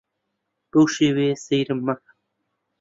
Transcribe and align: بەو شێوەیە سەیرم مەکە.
بەو 0.71 0.85
شێوەیە 0.95 1.35
سەیرم 1.45 1.79
مەکە. 1.87 2.11